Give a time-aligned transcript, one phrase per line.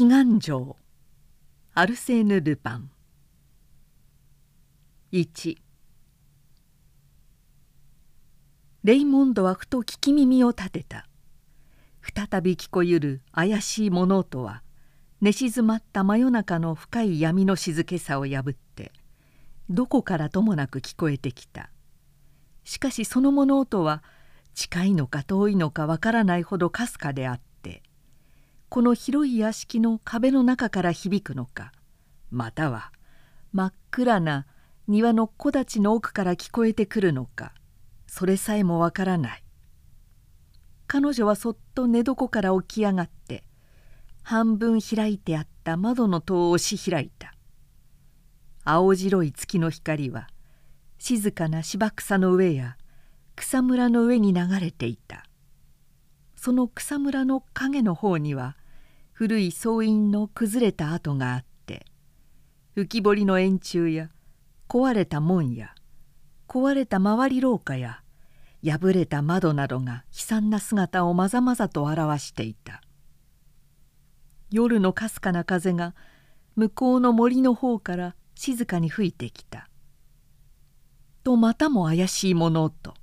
[0.00, 0.78] 祈願城
[1.74, 2.90] アルセーヌ・ルパン。
[5.12, 5.58] 1
[8.82, 11.06] レイモンドはふと聞き耳を立てた。
[12.00, 14.62] 再び聞こえる怪しい物音は
[15.20, 18.92] 寝静まった真夜中の深い闇の静けさを破って
[19.68, 21.68] どこからともなく聞こえてきた。
[22.64, 24.02] しかしその物音は
[24.54, 27.49] 近いのか遠いのかわからないほどかすかであって
[28.70, 31.72] この広い屋敷の壁の中から響くのか
[32.30, 32.92] または
[33.52, 34.46] 真っ暗な
[34.86, 37.52] 庭の木立の奥から聞こえてくるのか
[38.06, 39.44] それさえもわからない。
[40.86, 43.42] 彼女はそっと寝床から起き上がって
[44.22, 47.34] 半分開いてあった窓の戸を押し開いた。
[48.62, 50.28] 青白い月の光は
[50.98, 52.76] 静かな芝草の上や
[53.34, 55.24] 草むらの上に流れていた。
[56.36, 58.56] その草むらの影の方には
[59.20, 61.84] 古い総院の崩れた跡があって
[62.74, 64.08] 浮き彫りの円柱や
[64.66, 65.74] 壊れた門や
[66.48, 68.00] 壊れた回り廊下や
[68.64, 72.80] 破れた窓などが悲惨な姿をまざまざと表していた。
[74.50, 75.94] 夜のかすかな風が
[76.56, 79.68] 向こうの森の方から静かに吹いてきた。
[81.24, 82.94] とまたも怪しい物音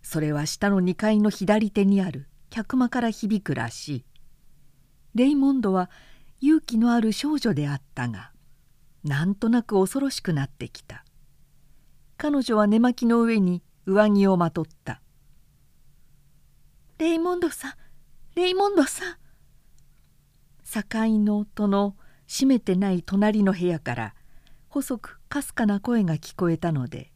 [0.00, 4.07] それは下の2階の左手にある客間から響くらしい。
[5.14, 5.90] レイモンドは
[6.40, 8.32] 勇気のある少女であったが
[9.04, 11.04] なんとなく恐ろしくなってきた。
[12.20, 15.00] 彼女は寝巻きの上に上着をまとった
[16.98, 17.72] 「レイモンドさん
[18.34, 19.14] レイモンドさん」
[20.66, 20.82] 境
[21.20, 24.14] の戸の閉めてない隣の部屋から
[24.68, 27.12] 細くかすかな声が聞こえたので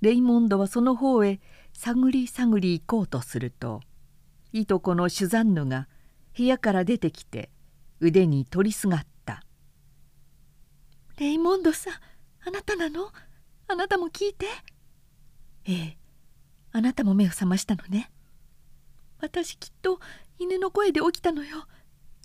[0.00, 1.38] レイモンドはその方へ
[1.74, 3.82] 探り探り行こうとすると
[4.54, 5.86] いとこのシュザンヌが
[6.36, 7.50] 部屋から出てきて
[8.00, 9.44] 腕に取りすがった
[11.18, 11.92] 「レイモンドさん
[12.46, 13.12] あなたなの？
[13.68, 14.46] あなたも聞いて」
[15.66, 15.98] 「ええ
[16.72, 18.10] あなたも目を覚ましたのね」
[19.20, 20.00] 私きっと
[20.38, 21.66] 犬の声で起きたのよ。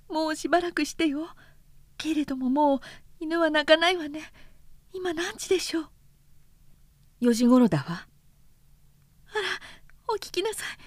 [0.08, 1.28] もうしばらくしてよ。
[1.98, 2.80] けれどももう
[3.20, 4.32] 犬は鳴かないわね。
[4.94, 5.90] 今何時でしょう
[7.22, 7.86] ？4時ごろだわ。
[7.86, 8.08] あら
[10.08, 10.78] お聞きなさい。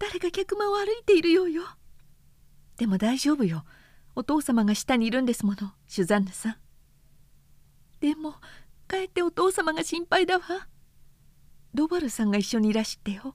[0.00, 1.64] 誰か客間を歩いているようよ
[2.78, 3.64] でも大丈夫よ。
[4.14, 5.72] お父様が下にいるんですもの。
[5.86, 6.56] シュザンヌさん。
[8.00, 8.34] でも
[8.86, 10.44] かえってお父様が心配だわ。
[11.74, 13.34] ドバルさんが一緒にいらしてよ。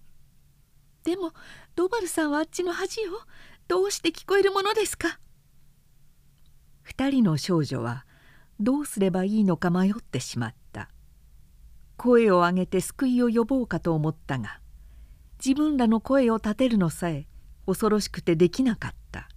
[1.04, 1.34] でも
[1.76, 3.12] ドバルさんはあっちの恥よ
[3.68, 5.20] どうして聞こえるものですか？
[6.81, 8.06] 二人の少女は
[8.60, 10.90] どうすればいいのか迷ってしまった。
[11.98, 14.60] 声を上げて救いを呼ぼうかと思ったが
[15.44, 17.28] 自分らの声を立てるのさえ
[17.66, 19.30] 恐ろしくてできなかった。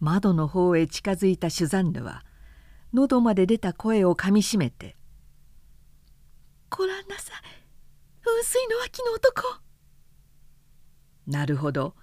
[0.00, 2.24] 窓の方へ近づいたシュザンヌは
[2.92, 4.96] 喉まで出た声をかみしめて
[6.70, 7.36] 「ごらんなさい
[8.22, 9.60] 噴水の脇の男」
[11.26, 11.94] なるほど。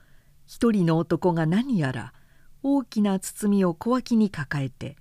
[0.47, 2.13] 一人の男が何やら
[2.63, 4.95] 大きな包みを小脇に抱えて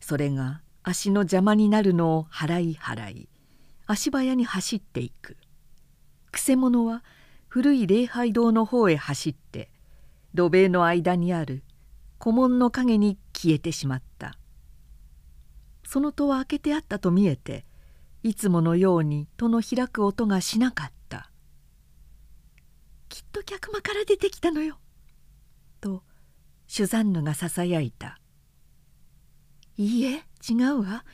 [0.00, 3.28] それが足の邪魔になるのを払い払い
[3.86, 5.36] 足早に走っていく。
[6.30, 7.02] くせ者は
[7.48, 9.70] 古い礼拝堂の方へ走って
[10.34, 11.62] 土塀の間にある
[12.22, 14.38] 古門の陰に消えてしまった。
[15.82, 17.66] その戸は開けてあったと見えて
[18.22, 21.30] いつものように戸の開く音がしなかった
[23.10, 24.78] 「きっと客間から出てきたのよ」
[25.82, 26.04] と
[26.68, 28.20] シュザンヌがささやいた
[29.76, 31.04] 「いいえ違うわ。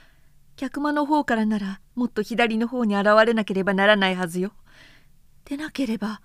[0.56, 4.52] 客間の方からならもっと左の方に現れなければならないはずよ。
[5.44, 6.20] でなければ」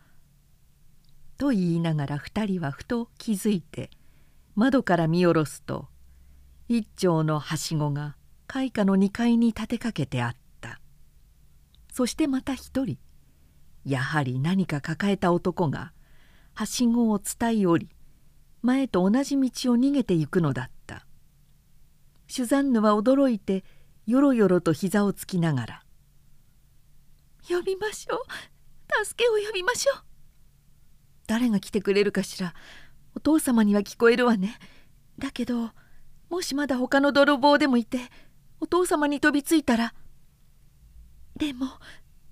[1.37, 3.89] と言いながら二人はふと気づいて
[4.55, 5.87] 窓から見下ろすと
[6.69, 8.15] 一丁のはしごが
[8.47, 10.79] 開花の2階に立てかけてあった。
[11.91, 12.97] そしてまた一人
[13.85, 15.91] やはり何か抱えた男が
[16.53, 17.89] はしごを伝い降り
[18.61, 21.05] 前と同じ道を逃げてゆくのだった。
[22.27, 23.63] シュザンヌは驚いて
[24.05, 25.83] よろよろと膝をつきながら
[27.47, 29.05] 「呼びましょう。
[29.05, 30.03] 助けを呼びましょう」
[31.27, 32.53] 誰が来てくれるかしら。
[33.15, 34.57] お父様には聞こえるわね。
[35.19, 35.71] だけど
[36.29, 37.99] もしまだ他の泥棒でもいて
[38.59, 39.93] お父様に飛びついたら。
[41.35, 41.67] でも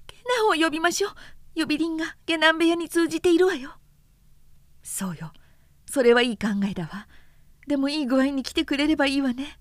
[0.07, 1.11] ゲナを呼びましょう。
[1.53, 3.71] 呼び鈴が下男部屋に通じているわよ。
[4.83, 5.31] そうよ。
[5.85, 7.07] それはいい考えだわ。
[7.67, 9.59] でもいい具合に来てくれればいいわね。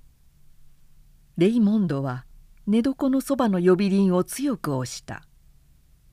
[1.36, 2.24] レイモンドは
[2.66, 5.22] 寝床のそばの呼び鈴を強く押した。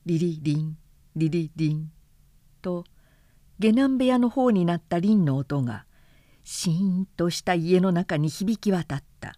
[0.06, 0.76] リリリン
[1.16, 1.90] リリリン
[2.62, 2.84] と
[3.58, 5.84] 下男部屋の方になった鈴の音が
[6.44, 9.34] シーンとした家の中に響き渡った。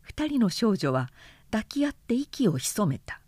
[0.00, 1.10] 二人の少女は
[1.50, 3.20] 抱き合って息を潜めた。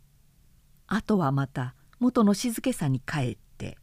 [0.87, 3.79] あとはまた元の静けさに帰って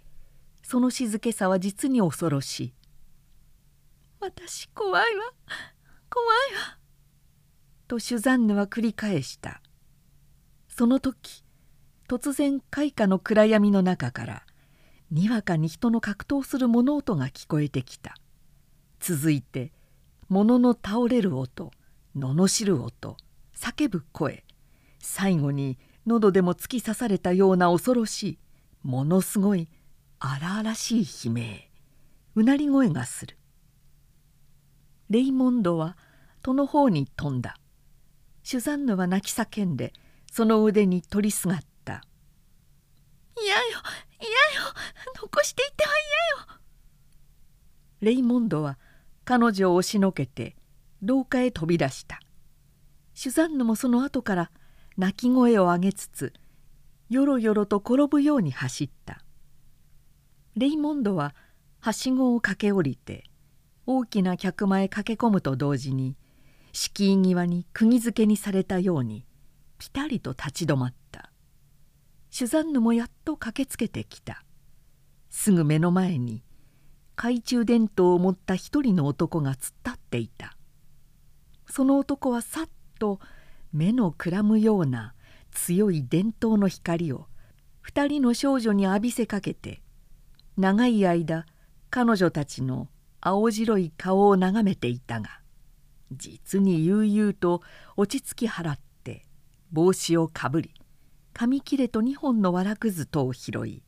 [0.61, 2.73] その静けさは実に恐ろしい
[4.19, 5.23] 「私怖いわ。
[6.09, 6.77] 怖いわ」
[7.88, 9.62] とシュザンヌは繰り返した。
[10.67, 11.44] その時
[12.07, 14.45] 突然開花の暗闇の中から
[15.11, 18.15] にわかに人の格闘する物音が聞こえてきた。
[19.00, 19.71] 続いて
[20.27, 21.71] 物の倒れる音
[22.17, 23.17] 罵る音
[23.56, 24.44] 叫ぶ声。
[25.00, 28.39] 最後に喉でも突き刺されたような恐ろしい
[28.83, 29.69] ものすごい
[30.19, 31.69] 荒々しい悲鳴。
[32.35, 33.38] うなり声がする。
[35.09, 35.97] レイモンドは
[36.41, 37.57] 戸の方に飛んだ。
[38.44, 39.94] シュザンヌは泣き叫んで
[40.31, 42.03] その腕に取りすがった
[43.39, 43.62] 「嫌よ
[44.19, 44.30] 嫌
[44.62, 44.74] よ。
[45.16, 45.89] 残していっては
[46.48, 46.60] 嫌よ」
[48.01, 48.77] レイモンドは
[49.25, 50.56] 彼女を押しのけて
[51.01, 52.19] 廊下へ飛び出した。
[53.13, 54.51] シュザンヌもその後から
[54.98, 56.33] 泣き声を上げつつ
[57.10, 59.24] よろよろと転ぶように走った。
[60.56, 61.36] レイモンドは
[61.80, 63.24] はしごを駆け下りて
[63.86, 66.15] 大きな客間へ駆け込むと同時に
[66.74, 69.25] 敷居際に釘付けにされたように
[69.77, 71.28] ぴたりと立ち止まった。
[72.29, 74.43] シュザンヌもやっと駆けつけてきた。
[75.29, 76.43] すぐ目の前に
[77.15, 80.55] 懐中電灯を持った一人の男が突っ立っていた。
[81.69, 83.19] その男はさっと
[83.71, 85.13] 目のくらむような
[85.51, 87.27] 強い電灯の光を
[87.81, 89.81] 二人の少女に浴びせかけて
[90.57, 91.45] 長い間
[91.89, 92.87] 彼女たちの
[93.21, 95.39] 青白い顔を眺めていたが
[96.11, 97.61] 実に悠々と
[97.95, 99.25] 落ち着き払って
[99.71, 100.73] 帽子をかぶり
[101.39, 103.81] 紙切れと2本のわらくずとを拾い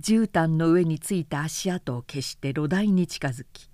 [0.00, 3.70] 絨毯の上についた足跡を消して炉台に近づき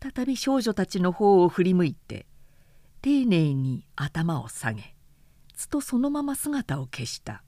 [0.00, 2.24] 再び少女たちの方を振り向いて
[3.02, 4.94] 丁寧に頭を下げ
[5.54, 7.42] つとそのまま姿を消した。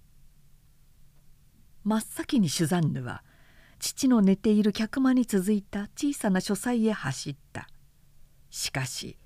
[1.82, 3.22] 真っ先にシュザンヌは
[3.78, 7.70] 父の寝ている客間に続いた小さな書斎へ走った。
[8.50, 9.16] しかし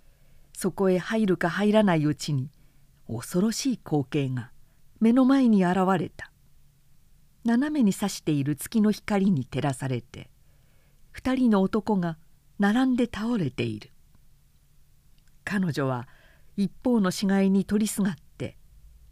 [0.57, 2.49] そこへ入るか入らないうちに
[3.09, 4.52] 恐ろしい光景が。
[5.03, 6.31] 目の前に現れた。
[7.45, 10.31] 斜めに差している月の光に照らされて
[11.11, 12.19] 二人の男が
[12.61, 13.91] 並んで倒れている。
[15.43, 16.07] 彼女は
[16.57, 18.57] 一方の死骸に取りすがって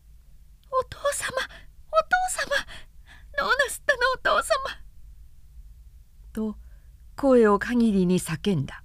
[0.70, 1.36] 「お父様
[1.90, 2.54] お父様
[3.36, 4.54] どうなすったのお父様」
[6.32, 6.56] と
[7.16, 8.84] 声を限りに叫んだ。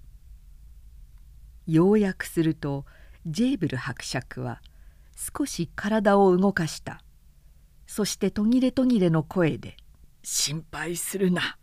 [1.68, 2.84] 要約すると
[3.28, 4.60] ジェーブル伯爵は
[5.16, 7.02] 少し体を動かした。
[7.88, 9.78] そして途切れ途切れの声で
[10.24, 11.58] 「心配するな。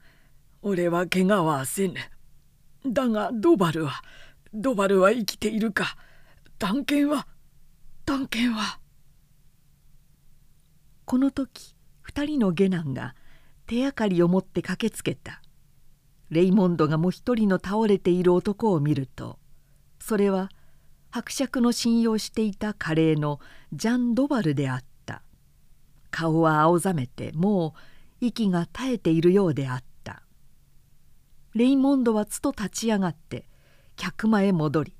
[0.62, 1.94] 俺は怪我はせぬ。
[2.86, 4.02] だがドバルは
[4.52, 5.96] ドバルは生きているか。
[6.58, 7.28] 探検は
[8.04, 8.78] 探検は」
[11.04, 13.14] この時二人の下男が
[13.66, 15.42] 手あかりを持って駆けつけた。
[16.32, 19.38] レイモンドがもう一人の倒れている男を見ると
[20.00, 20.48] それは
[21.14, 23.38] 伯爵の信用していたカレーの
[23.74, 25.22] ジャン・ドバルであった。
[26.10, 27.74] 顔は青ざめても
[28.20, 30.22] う息が絶えているようであった。
[31.54, 33.44] レイモンドはつと立ち上がって
[33.94, 34.96] 客間へ戻り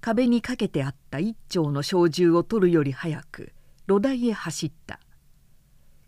[0.00, 3.52] 壁にかけてあった一丁の小銃を取るより早く
[3.86, 4.98] 炉台へ走った。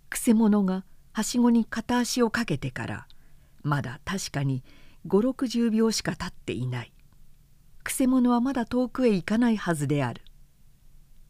[0.09, 3.07] くせ者がはしごに片足をかけてから
[3.63, 4.65] まだ確かに
[5.07, 6.93] 560秒しか経っていない。
[7.87, 10.21] くせ者はまだ遠くへ行かないはずである。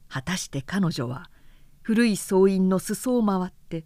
[0.09, 1.31] 果たして彼女は
[1.83, 3.85] 古い総員の裾を回って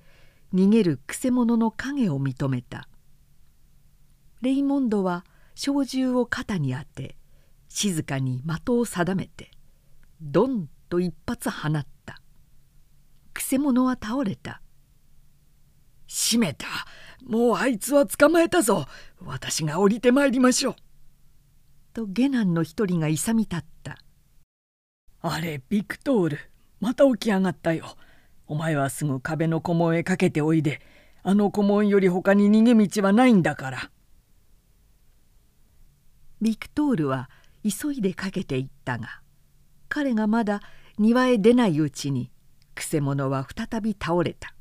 [0.54, 2.88] 逃げるくせ者の影を認めた。
[4.40, 5.24] レイモンドは
[5.56, 7.16] 小銃を肩に当て
[7.68, 9.50] 静かに的を定めて
[10.22, 12.22] ドンと一発放った。
[13.34, 14.62] くせ者は倒れた
[16.06, 16.68] 「閉めた。
[17.26, 18.86] もうあいつは捕まえたぞ。
[19.20, 20.76] 私が降りてまいりましょう」
[21.90, 23.98] と下男の一人が勇み立った
[25.20, 26.38] 「あれビクトール。
[26.80, 27.96] また起き上がったよ。
[28.46, 30.80] お前はすぐ壁の古門へかけておいで。
[31.22, 33.90] あの古門より他に逃げ道はないんだから」
[36.40, 37.28] ビクトールは
[37.62, 39.20] 急いでかけていったが
[39.90, 40.62] 彼がまだ
[40.96, 42.32] 庭へ出ないうちに
[42.74, 44.54] くせ者は再び倒れた。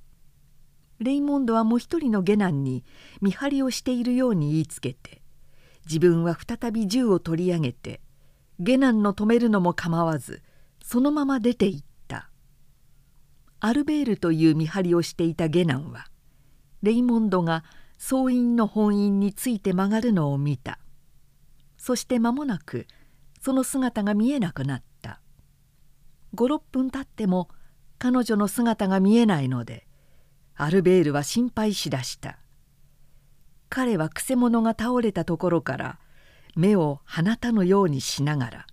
[1.00, 2.84] レイモンドはもう一人の下男に
[3.22, 5.19] 見張りをしているように言いつけて
[5.90, 8.00] 自分は再び銃を取り上げて
[8.60, 10.44] 下男の止めるのも構わず
[10.84, 12.30] そのまま出て行った。
[13.60, 16.06] アルベールという見張りをしていた下男は
[16.84, 17.64] レイモンドが
[17.98, 20.80] 総員の本院について曲がるのを見た。
[21.78, 22.88] そして間もなく
[23.42, 25.22] その姿が見えなくなった。
[26.36, 27.50] 56分経っても
[27.98, 29.88] 彼女の姿が見えないので
[30.56, 32.38] アルベールは心配しだした。
[33.70, 36.00] 彼はくせ者が倒れたところから
[36.56, 38.68] 目を鼻たのようにしながら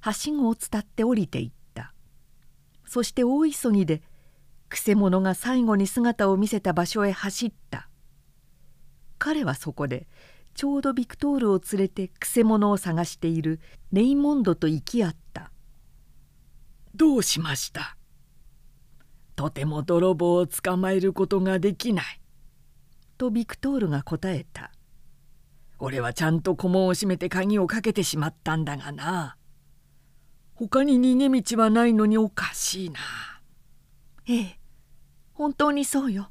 [0.00, 1.94] はしごを伝って降りていった。
[2.86, 4.02] そして大急ぎで
[4.68, 7.88] くせ者が最後に姿を見せた場所へ走った。
[9.18, 10.06] 彼はそこで
[10.54, 13.60] ちょうどビクトールを連れてくせ者を探している
[13.92, 15.52] レイモンドと行き合った
[16.94, 17.96] 「どうしました？
[19.36, 22.19] とても泥棒を捕まえることができない」
[23.20, 24.72] とビクトールが答えた
[25.78, 29.36] 「俺はちゃんと顧問を閉めて鍵をかけてしまったんだがな。
[30.54, 32.98] 他に逃げ道はないのにおかしいな」
[34.26, 34.60] ええ。
[35.34, 36.30] 本当にそうよ。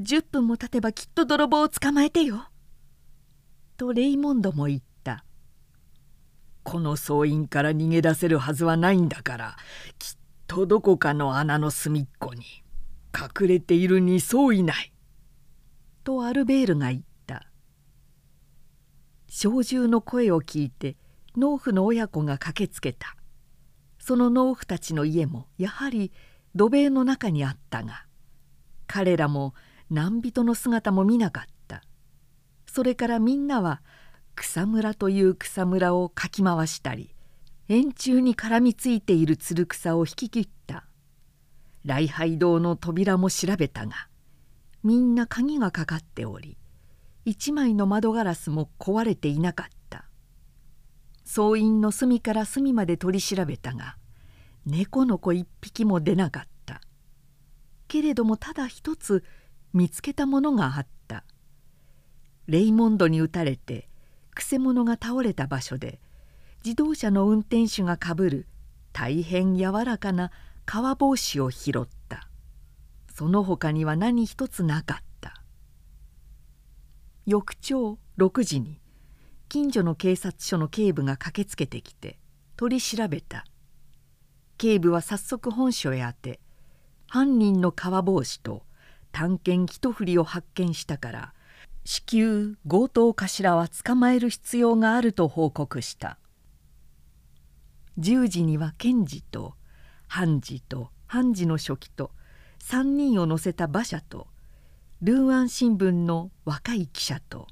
[0.00, 2.50] 10分も経てばきっと泥棒を捕まえてよ」
[3.78, 5.24] とレイモンドも言った
[6.62, 9.56] 「この総員から逃げ出せるはずはないんだから
[9.98, 10.16] きっ
[10.46, 12.44] とどこかの穴の隅っこに
[13.18, 14.92] 隠れているにそういない」
[16.08, 17.46] とアルベールが言った。
[19.28, 20.96] 小獣の声を聞いて
[21.36, 23.14] 農夫の親子が駆けつけた。
[23.98, 26.10] その農夫たちの家もやはり
[26.54, 28.06] 土塀の中にあったが
[28.86, 29.52] 彼らも
[29.90, 31.82] 何人の姿も見なかった。
[32.64, 33.82] それからみんなは
[34.34, 37.14] 草むらという草むらをかき回したり
[37.68, 40.86] 円柱に絡みついているつる草を引き切った。
[41.84, 44.08] 礼拝堂の扉も調べたが
[44.82, 46.56] みんな鍵がかかっており
[47.24, 50.06] 一枚の窓ガラスも壊れていなかった。
[51.24, 53.96] 総員の隅から隅まで取り調べたが
[54.64, 56.80] 猫の子一匹も出なかった。
[57.86, 59.24] けれどもただ一つ
[59.74, 61.24] 見つけたものがあった。
[62.46, 63.88] レイモンドに撃たれて
[64.34, 66.00] くせ者が倒れた場所で
[66.64, 68.46] 自動車の運転手がかぶる
[68.92, 70.30] 大変柔らかな
[70.64, 72.27] 革帽子を拾った。
[73.18, 75.42] その他には何一つなかった。
[77.26, 78.80] 翌朝6時に
[79.48, 82.20] 近所の警察署の警部が駆けつけてきて
[82.56, 83.44] 取り調べた。
[84.56, 86.38] 警部は早速本署へ宛て
[87.08, 88.62] 犯人の革帽子と
[89.10, 91.34] 探検一振りを発見したから
[91.84, 96.20] 至急強盗頭は捕まえる必要があると報告した。
[97.98, 99.54] 10時には検事と
[100.06, 102.12] 判事と判事の書記と
[102.70, 104.26] 3人を乗せた馬車と
[105.00, 107.46] ルーアン新聞の若い記者と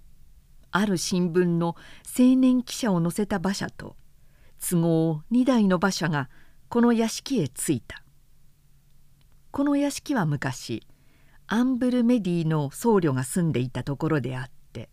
[0.70, 1.75] ある新聞の
[2.18, 3.96] 青年記者を乗せた馬車と
[4.61, 6.28] 都合2台の馬車が
[6.68, 8.02] この屋敷へ着いた。
[9.52, 10.87] この屋敷は昔
[11.46, 14.90] アンブル・メディの僧侶が住んでいたところであって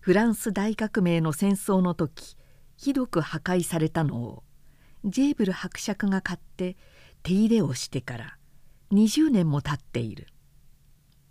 [0.00, 2.36] フランス大革命の戦争の時
[2.76, 4.42] ひどく破壊されたのを
[5.04, 6.76] ジェーブル伯爵が買って
[7.22, 8.35] 手入れをしてから
[8.92, 10.28] 20年も経っている。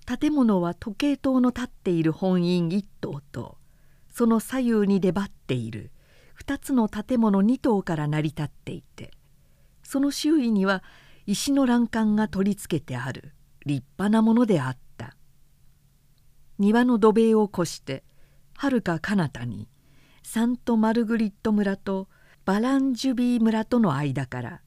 [0.05, 3.57] 建物は時計塔の立っている本院1棟と
[4.11, 5.91] その左右に出張っている。
[6.39, 9.11] 2つの建物2棟から成り立っていて
[9.83, 10.83] その周囲には
[11.25, 13.33] 石の欄干が取り付けてある。
[13.65, 15.15] 立派なものであった。
[16.59, 18.03] 庭の土塀を越して
[18.57, 19.67] はるか彼方に
[20.23, 22.07] サント・マルグリット村と
[22.45, 24.61] バランジュビー村との間から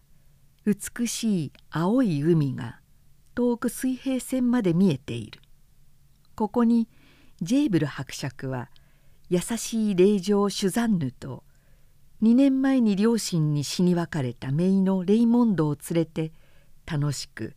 [0.66, 2.77] 美しい青い海が
[3.38, 5.40] 遠く水平線まで見えている。
[6.34, 6.88] ここに
[7.40, 8.68] ジェーブル伯爵は
[9.28, 11.44] 優しい霊場シュザンヌと
[12.20, 16.32] 2年前に両親に死に別れた姪のレイモンドを連れて
[16.84, 17.54] 楽しく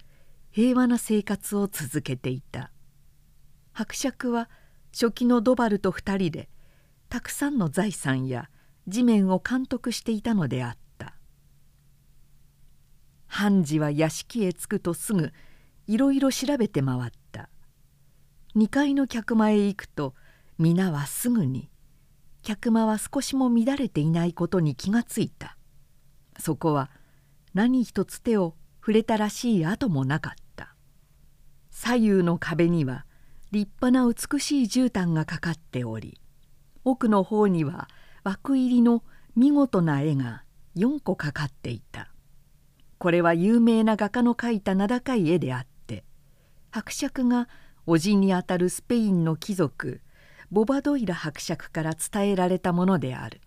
[0.51, 2.69] 平和な生活を続けていた。
[3.71, 4.51] 伯爵は
[4.93, 6.47] 初期のドバルと2人で
[7.09, 8.51] たくさんの財産や
[8.87, 11.15] 地面を監督していたのであった。
[13.25, 15.33] 判事は屋敷へ着くとすぐ
[15.87, 17.49] いろいろ調べて回った。
[18.55, 20.13] 2階の客間へ行くと
[20.57, 21.69] 皆はすぐに
[22.43, 25.57] 客間は少しも乱れていないことに気がついた。
[26.39, 26.89] そこは
[27.53, 30.75] 何一つ手を触れたらしい跡もなかった。
[31.69, 33.05] 左右の壁には
[33.51, 36.19] 立派な美しい絨毯がかかっており
[36.83, 37.87] 奥の方には
[38.23, 39.03] 枠入りの
[39.35, 40.43] 見事な絵が
[40.75, 42.09] 4個かかっていた。
[42.97, 45.70] これは有名な画家の描いた名高い絵であって
[46.71, 47.47] 伯爵が
[47.85, 50.01] 叔父にあたるスペインの貴族
[50.49, 53.41] ボバドイラ伯爵から伝えられたものである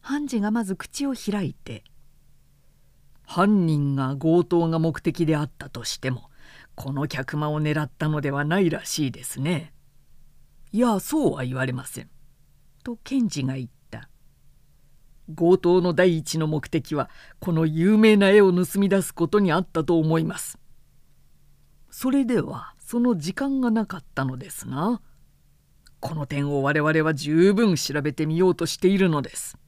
[0.00, 1.84] 判事がまず口を開いて
[3.28, 6.30] 「犯人が強盗が目的であったとしても
[6.74, 9.74] この客間を狙ったのではないらしいですね。
[10.72, 12.10] いやそうは言われません。
[12.84, 14.08] と検事が言った。
[15.36, 20.58] 強盗の第一の目的はこの有名な絵を盗み出すことにあったと思います
[21.90, 25.00] それではその時間がなかったのですな
[26.00, 29.58] この点を我々は十分調べてみようとしているのです。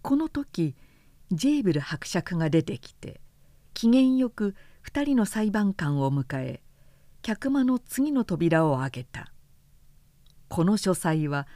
[0.00, 0.74] この時
[1.30, 3.20] ジェーブル伯爵が出てきて
[3.74, 4.54] 機嫌よく
[4.86, 6.62] 2人の裁判官を迎え
[7.22, 9.32] 客間の次の扉を開けた。
[10.48, 11.46] この書斎は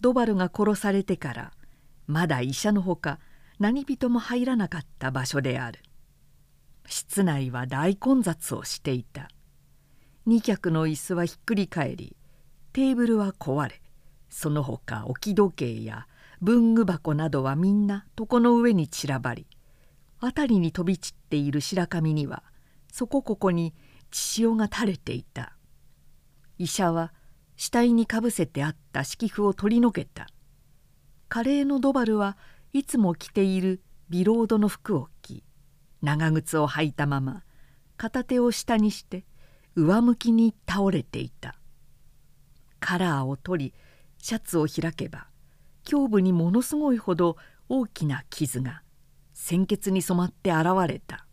[0.00, 1.52] ドバルが殺されてから
[2.08, 3.20] まだ医者のほか
[3.58, 5.80] 何人も入らなかった場所である。
[6.90, 9.30] 室内は大混雑をしていた。
[10.26, 12.16] 2脚の椅子はひっくり返り
[12.72, 13.80] テーブルは壊れ
[14.28, 16.06] その他置き時計や
[16.42, 19.46] 文具箱などはみんな床の上に散らばり
[20.20, 22.42] 辺りに飛び散っている白髪には
[22.92, 23.72] そこここに
[24.10, 25.56] 血潮が垂れていた。
[26.58, 27.14] 医者は
[27.56, 30.26] 死体にかぶせてあった敷布を取り除けた。
[31.28, 32.36] カレーのドバルは
[32.72, 35.44] いつも着ているビロードの服を着
[36.02, 37.42] 長靴を履いたまま
[37.96, 39.24] 片手を下にして
[39.76, 41.56] 上向きに倒れていた。
[42.80, 43.74] カラーを取り
[44.18, 45.26] シャツを開けば
[45.90, 47.36] 胸部にものすごいほど
[47.68, 48.82] 大きな傷が
[49.34, 51.26] 鮮血に染まって現れた。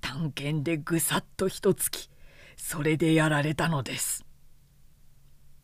[0.00, 2.10] 探検でぐさっとひとつき
[2.56, 4.24] それでやられたのです。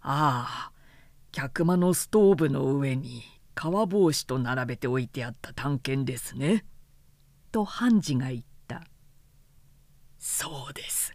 [0.00, 0.72] ああ
[1.32, 3.22] 客間のストーブの上に
[3.54, 6.64] 革帽子と並べて置いてあった探検ですね。
[7.56, 8.86] と判事が言った
[10.20, 11.14] 「そうです。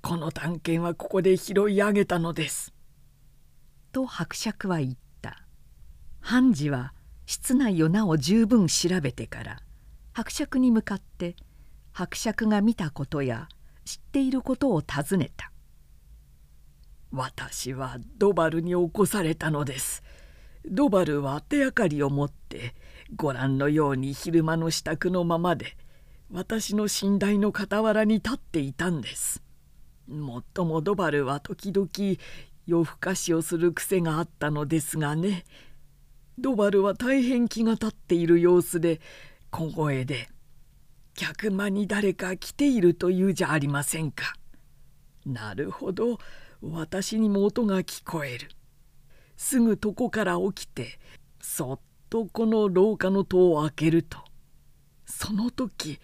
[0.00, 2.72] この探検はここで拾い上げたのです」
[3.92, 5.44] と伯爵は言った。
[6.20, 6.94] 判事は
[7.26, 9.62] 室内をなお十分調べてから
[10.14, 11.36] 伯爵に向かって
[11.92, 13.46] 伯爵が見たことや
[13.84, 15.52] 知っていることを尋ねた。
[17.10, 20.02] 私はドバルに起こされたのです。
[20.64, 22.74] ドバルは手明かりを持って
[23.16, 25.76] ご覧のように昼間の支度のままで
[26.30, 29.42] 私の寝台の傍らに立っていたんです。
[30.06, 31.88] もっともドバルは時々
[32.66, 35.44] 夜更かしをする癖があったのですがね
[36.38, 39.00] ドバルは大変気が立っている様子で
[39.50, 40.28] 小声で
[41.14, 44.34] 「客間に誰か来ているというじゃありませんか」。
[45.26, 46.18] なるほど
[46.62, 48.48] 私にも音が聞こえる
[49.36, 50.98] すぐ床から起きて
[51.40, 54.18] そっとこの廊下の戸を開けると
[55.06, 55.98] その時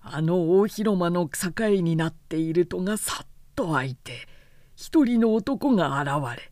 [0.00, 4.26] あの大広間の境になっている戸がさっと開いて
[4.74, 6.50] 一人の男が現れ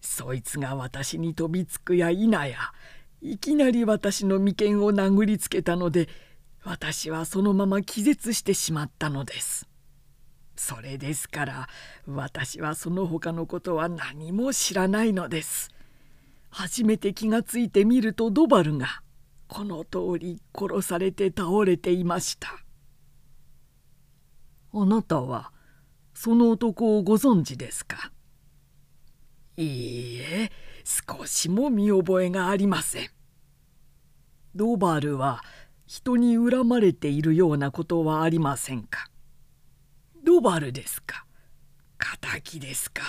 [0.00, 2.48] そいつが私に飛びつくや否や
[3.20, 6.08] いきなり私の眉間を殴りつけたので
[6.64, 9.68] 私はそのまま気絶してしまったのです。
[10.54, 11.68] それですから
[12.06, 15.71] 私はその他のことは何も知らないのです。
[16.54, 19.02] 初めて気がついてみるとドバルが
[19.48, 22.58] この通り殺されて倒れていました。
[24.74, 25.50] あなたは
[26.12, 28.12] その男をご存知ですか？
[29.56, 30.50] いいえ
[30.84, 33.10] 少しも見覚えがありません。
[34.54, 35.42] ドバルは
[35.86, 39.08] 人に恨まれているようなことはありませんか？
[40.22, 41.24] ドバルですか？
[42.20, 43.02] 敵ですか？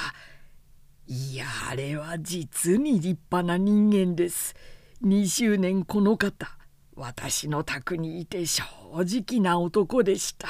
[1.16, 4.56] いやあれは実に立派な人間です。
[5.04, 6.58] 20年この方
[6.96, 10.48] 私の宅にいて正直な男でした。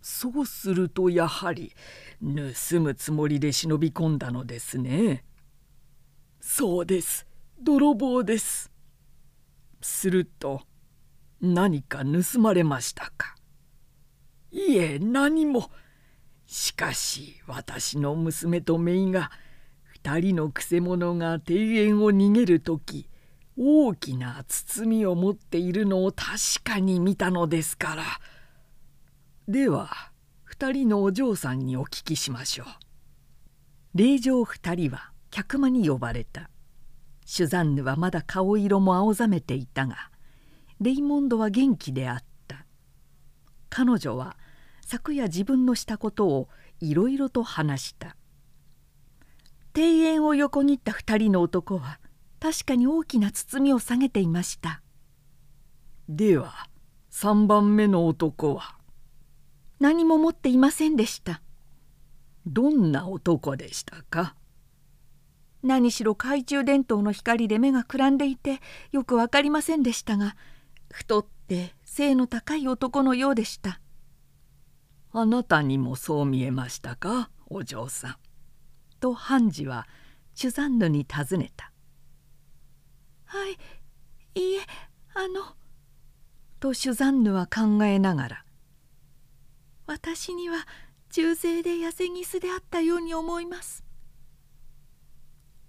[0.00, 1.74] そうするとやはり
[2.22, 5.26] 盗むつもりで忍び込んだのですね。
[6.40, 7.26] そうです。
[7.60, 8.72] 泥棒です。
[9.82, 10.62] すると
[11.42, 13.36] 何か盗まれましたか？
[14.50, 15.70] いえ何も。
[16.46, 19.30] しかし私の娘と姪が
[20.02, 23.08] 2人のくせ者が庭園を逃げる時
[23.56, 28.02] 大きな包みを持っているのを確かに見たのですから。
[29.46, 29.90] では
[30.50, 32.66] 2人のお嬢さんにお聞きしましょう。
[33.94, 36.50] 令嬢2人は客間に呼ばれた。
[37.24, 40.10] シュザンヌはまだ顔色も青ざめていたが
[40.80, 42.66] レイモンドは元気であった。
[43.70, 44.36] 彼女は
[44.86, 46.48] 昨夜自分のしたことを
[46.80, 48.16] いろいろと話した。
[49.74, 51.98] 庭園を横切った2人の男は
[52.38, 54.82] 確かに大きな包みを下げていました。
[56.08, 56.68] では
[57.10, 58.76] 3番目の男は
[59.80, 61.40] 何も持っていませんでした。
[62.46, 64.36] どんな男でしたか？
[65.62, 68.60] 何しろ懐中電灯の光で目がくらんでいて
[68.92, 70.36] よく分かりませんでしたが
[70.92, 73.80] 太って背の高い男のようでした。
[75.16, 77.30] あなたにもそう見えましたか？
[77.46, 78.16] お嬢さん。
[78.98, 79.86] と判事は
[80.34, 81.70] シュザンヌに尋ねた
[83.26, 83.52] 「はい
[84.34, 84.66] いいえ
[85.14, 85.54] あの」
[86.58, 88.44] とシュザンヌは考えながら
[89.86, 90.66] 「私には
[91.10, 93.84] 忠誠で痩せギスであったように思います」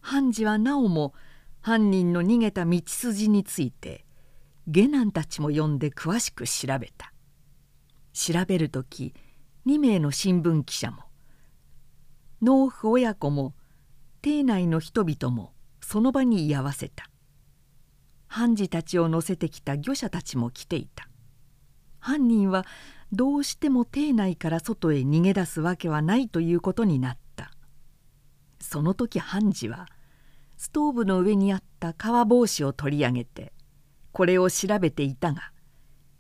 [0.01, 1.13] 判事はなおも
[1.61, 4.05] 犯人の逃げた道筋について
[4.65, 7.11] 下男たちも呼んで詳しく調べた。
[8.13, 9.13] 調べる時
[9.65, 11.03] 2名の新聞記者も。
[12.41, 13.55] 農夫親子も
[14.21, 17.09] 邸内の人々もその場に居合わせた。
[18.27, 21.09] 判事たちを乗せてきた漁者たちも来ていた。
[21.99, 22.65] 犯人は
[23.11, 27.51] どうしても邸内から外へ逃げ出すわけはないということになった。
[28.59, 29.87] その時判事は
[30.57, 33.53] ストーブの上にあった革帽子を取り上げて
[34.11, 35.51] これを調べていたが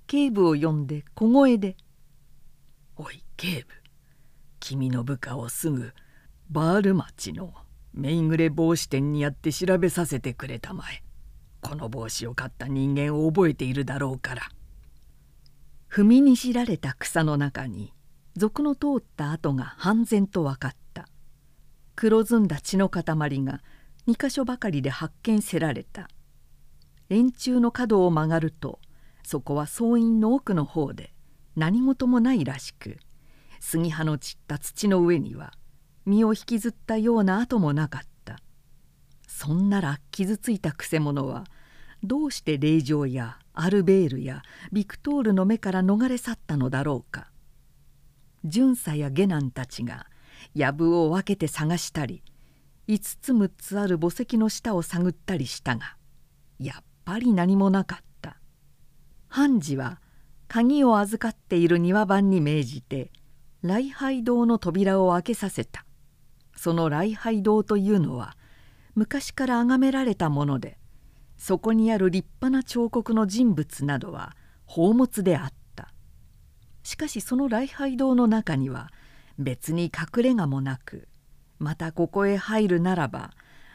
[0.07, 1.77] 警部を呼んで小声で
[2.97, 3.65] 「おい警部。
[4.61, 5.93] 君の部下をすぐ
[6.49, 7.53] バール町の
[7.93, 11.03] メイグレ帽子店にやって調べさせてくれたまえ。
[11.61, 14.43] この帽子を買った人間を覚えているだろうから」
[15.89, 17.93] 踏みにじられた草の中に
[18.35, 21.07] 賊の通った跡が半然と分かった。
[21.95, 23.61] 黒ずんだ血の塊が
[24.07, 26.07] 2か所ばかりで発見せられた。
[27.09, 28.79] 円柱の角を曲がると
[29.23, 31.13] そこは総院の奥の方で
[31.55, 32.97] 何事もないらしく。
[33.67, 35.51] 杉葉の散った土の上には
[36.05, 38.37] 身を引きずったような跡もなかった。
[39.27, 41.45] そんなら傷ついたくせ者は
[42.03, 47.31] どうして霊場やアルベールやビクトールの目から逃れ去ったのだろうか。
[48.43, 50.05] 巡査や下男たちが
[50.53, 52.21] 藪を分けて探したり
[52.87, 55.97] 5つ6つある墓石の下を探ったりしたが
[56.59, 58.37] やっぱり何もなかった。
[59.27, 59.99] 判事は
[60.47, 63.09] 鍵を預かっている庭番に命じて
[63.65, 65.85] 礼拝堂の扉を開けさせた。
[66.55, 68.37] その礼拝堂というのは
[68.93, 70.77] 昔から崇められたもので
[71.35, 74.35] そこにある立派な彫刻の人物などは
[74.67, 75.91] 宝物であった。
[76.83, 78.91] しかしその礼拝堂の中には
[79.39, 81.07] 別に隠れ家もなく
[81.57, 83.31] またここへ入るならば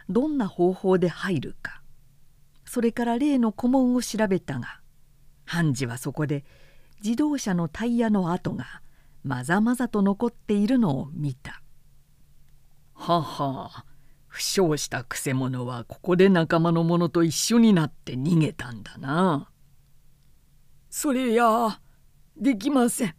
[0.08, 1.82] どんな方法で入るか。
[2.64, 4.80] それから例の古文を調べたが
[5.46, 6.44] 判事はそこで
[7.02, 8.82] 自動車のタイヤの跡が
[9.22, 11.62] まざまざと残っているのを見た。
[12.94, 13.84] はは
[14.28, 19.50] 負傷したくせ者はここで仲間の者と一緒になって逃げたんだな。
[20.88, 21.80] それや
[22.36, 23.14] できません。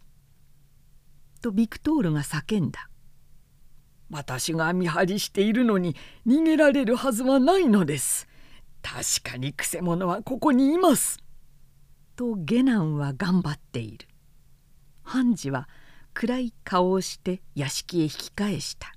[1.41, 2.89] とビクトールが叫んだ。
[4.09, 5.95] 私が見張りしているのに
[6.27, 8.27] 逃げられるはずはないのです。
[8.81, 11.19] 確かにくせ者はここにいます」
[12.15, 14.07] と下男は頑張っている
[15.03, 15.69] 判事は
[16.13, 18.93] 暗い顔をして屋敷へ引き返した。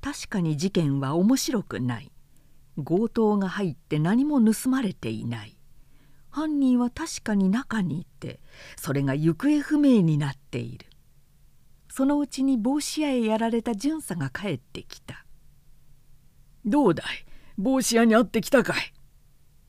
[0.00, 2.12] 確かに事件は面白くない。
[2.84, 5.56] 強盗が入って何も盗まれていない。
[6.30, 8.40] 犯人は確かに中にいて
[8.76, 10.86] それが行方不明になっている。
[11.88, 15.24] そのうちに帽子屋へやられた巡査が帰ってきた
[16.66, 17.06] 「どうだい？
[17.56, 18.92] 帽子屋に会ってきたかい?」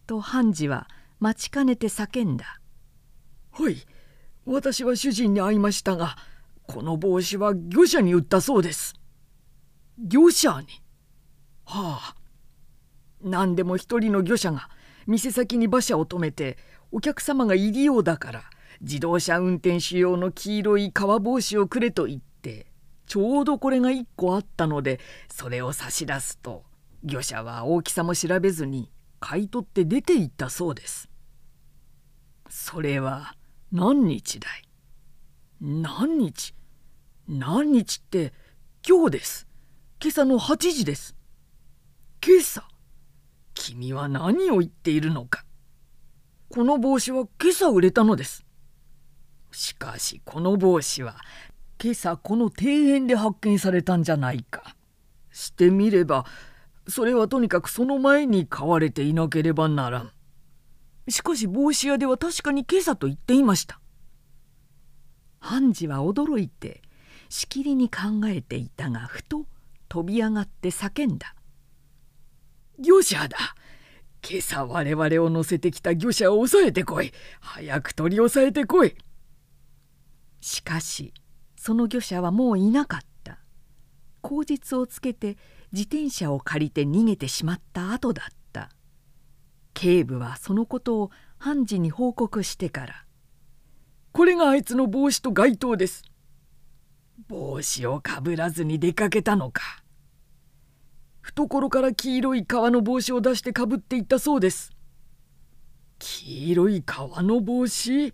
[0.07, 0.89] と判事は
[1.21, 2.59] 待ちかねて叫んだ
[3.51, 3.77] 「はい
[4.43, 6.17] 私は主人に会いましたが
[6.67, 8.93] この帽子は業者に売ったそうです」
[9.97, 10.67] 「業者に?」
[11.65, 12.15] はあ。
[13.21, 14.69] 何でも一人の業者が
[15.07, 16.57] 店先に馬車を止めて
[16.91, 18.43] お客様が入りようだから
[18.81, 22.67] 自動車運転手用の黄色い革帽子をくれと言って
[23.07, 24.99] ちょうどこれが1個あったので
[25.29, 26.63] それを差し出すと
[27.03, 31.09] 業者は大きさも調べずに買い取って出て行ったそうです。
[32.49, 33.35] それは
[33.71, 34.63] 何日だい？
[35.59, 36.53] 何日？
[37.29, 38.31] 何日って
[38.87, 39.47] 今日です。
[40.01, 41.13] 今朝の8時です。
[42.25, 42.65] 今朝
[43.53, 45.43] 君は何を言っているのか。
[46.47, 48.45] この帽子は今朝売れたのです。
[49.51, 51.17] しかしこの帽子は
[51.83, 54.77] 今朝この庭園で発見されたんじゃないか。
[55.29, 56.25] してみれば
[56.87, 60.11] それはとにかくその前に買われていなければならん。
[61.09, 63.81] しかし帽子屋では確かに今朝と言っていました。
[65.39, 66.83] 判事は驚いて
[67.29, 69.45] しきりに考えていたがふと
[69.89, 71.35] 飛び上がって叫んだ
[72.79, 73.37] 「業者だ
[74.27, 77.13] 今朝我々を乗せてきた業者を抑えてこい。
[77.39, 78.95] 早く取り押さえてこい」
[80.41, 81.13] しかし
[81.55, 83.39] その業者はもういなかった。
[84.21, 85.37] 口実をつけて
[85.71, 88.69] 自転車を借りて逃げてしまった後だった。
[89.73, 93.05] 警部はそのことを判事に報告してから
[94.11, 96.01] 「これがあいつの帽子と街灯です」
[97.27, 99.83] 「帽子をかぶらずに出かけたのか」
[101.21, 104.71] 懐から黄色い革の帽子を出してかぶっていったそうです。
[105.99, 108.13] 黄色い革の帽子？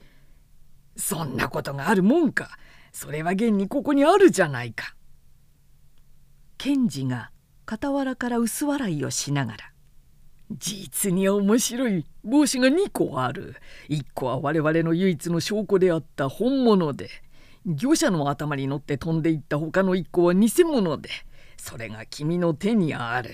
[0.96, 2.58] そんなことがあるもんか。
[2.92, 4.96] それは現にここにあるじゃないか。
[6.58, 7.32] 検事が
[7.70, 9.74] 傍らから薄笑いをしながら
[10.52, 13.56] 実に面白い帽子が2個ある。
[13.89, 17.10] 1個は我々の唯一の証拠であった本物で
[17.65, 21.10] 業者の頭に乗って飛んでいった他の1個は偽物で
[21.58, 23.32] それが君の手にある。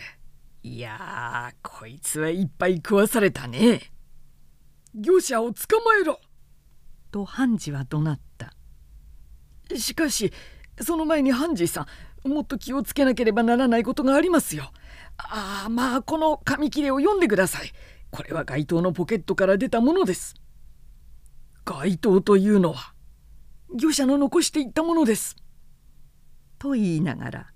[0.62, 3.92] いやこいつはいっぱい食わされたね。
[4.94, 6.20] 業者を捕まえろ。
[7.12, 8.54] と判事は怒鳴った。
[9.76, 10.32] しかし
[10.80, 11.88] その前に判事さ
[12.24, 14.72] んもっと気をつけなければならないことがありますよ。
[15.18, 17.72] ああまあこの紙切れを読んでください。
[18.12, 20.36] これは街灯のポケットから出たものです。
[21.66, 22.94] 街灯というのは
[23.76, 25.36] 業者の残していったものです。
[26.58, 27.48] と言いながら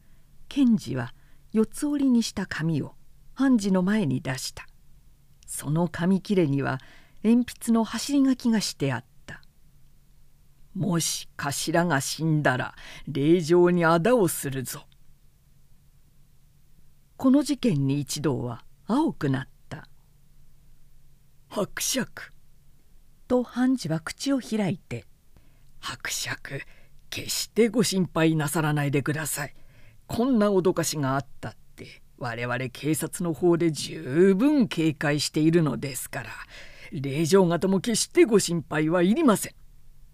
[0.47, 1.13] 検事は
[1.51, 2.95] 四つ折りにした紙を
[3.33, 4.67] 判事の前に出した。
[5.47, 6.79] その紙切れには
[7.23, 9.41] 鉛筆の走り書きがしてあった
[10.73, 12.75] 「もし頭が死んだら
[13.07, 14.87] 霊場にあだをするぞ」
[17.17, 19.87] この事件に一同は青くなった
[21.49, 22.33] 「伯爵」
[23.29, 25.05] と判事は口を開いて
[25.83, 26.61] 「伯爵
[27.09, 29.55] 決してご心配なさらないでください。
[30.07, 36.29] こんな脅かしがあったって我々警察の方で十分警戒しているのですから
[36.91, 39.53] 令状方も決してご心配はいりません。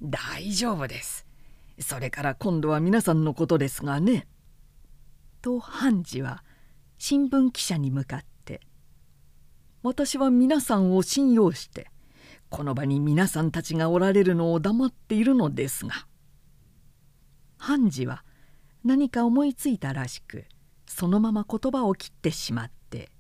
[0.02, 1.28] 大丈夫です。
[1.80, 4.28] それから今度は皆さんのことですがね。
[5.42, 6.44] と判事は
[6.98, 8.62] 新聞記者に向かって
[9.84, 11.92] 「私は皆さんを信用して
[12.50, 16.08] この場に皆さんたちがおられるのを黙っているのですが」
[17.58, 18.24] 判事は
[18.84, 20.46] 何か思いついたらしく
[20.88, 23.12] そのまま言葉を切ってしまって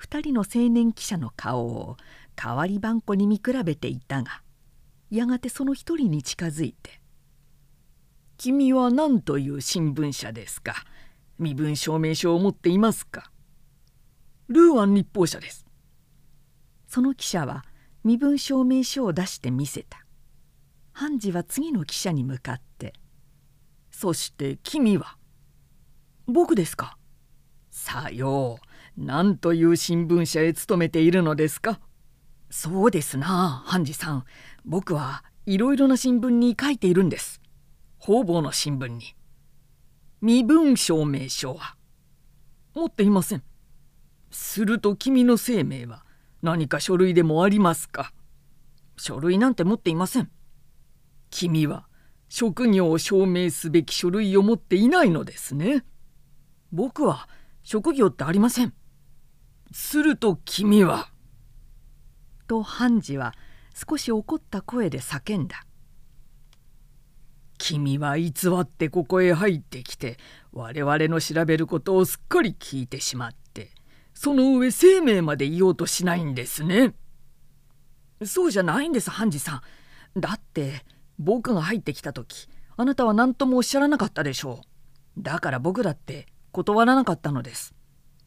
[0.00, 1.96] 2人の青年記者の顔を
[2.36, 4.42] 代わり番こに見比べていたが
[5.10, 7.00] やがてその一人に近づいて
[8.38, 10.74] 「君は何という新聞社ですか？
[11.38, 13.30] 身分証明書を持っていますか?」
[14.48, 15.66] 「ルーアン日報社です」
[16.88, 17.64] その記者は
[18.04, 20.04] 身分証明書を出して見せた。
[20.92, 22.92] 判事は次の記者に向かって
[23.90, 25.16] 「そして君は?」
[26.26, 26.98] 「僕ですか?」
[27.70, 28.66] さよう。
[28.94, 31.80] 何という新聞社へ勤めているのですか？
[32.50, 34.24] そうですな判事さん。
[34.66, 37.40] 僕はいろいろな新聞に書いているんです。
[37.98, 39.16] 方々の新聞に。
[40.20, 41.76] 身分証明書は
[42.74, 43.42] 持っていません。
[44.30, 46.04] すると君の生命は
[46.42, 48.12] 何か書類でもありますか？
[48.96, 50.30] 書類なんて持っていません。
[51.30, 51.86] 君は
[52.28, 55.84] 職業を証明すべき書類を持っていないのですね。
[56.72, 57.28] 僕は
[57.62, 58.74] 職業ってありません。
[59.70, 61.08] すると君は？
[62.48, 63.34] と判事は
[63.74, 65.64] 少し怒った声で叫んだ。
[67.56, 70.18] 君は偽ってここへ入ってきて
[70.52, 73.41] 我々の調べることをすっかり聞いてしまって
[74.22, 76.94] その上生命まで言おうとしないんですね。
[78.24, 79.64] そうじゃないんです判事さ
[80.16, 80.20] ん。
[80.20, 80.84] だって
[81.18, 84.60] 僕が入ってきた時あなたは何ともおっしゃらなかったでしょ
[85.18, 85.20] う。
[85.20, 87.74] だから僕だって断らなかったのです。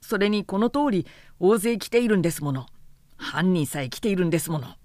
[0.01, 1.07] それにこの通り
[1.39, 2.65] 大勢来ているんですもの。
[3.15, 4.75] 犯人さえ来ているんですもの。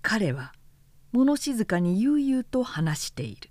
[0.00, 0.54] 彼は
[1.12, 3.50] 物静かに悠々と話している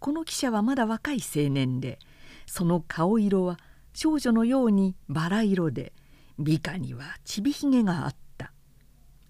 [0.00, 2.00] この記者はまだ若い青年で
[2.46, 3.56] その顔色は
[3.92, 5.92] 少女のようにバラ色で
[6.38, 8.52] 美化にはちびひげがあった。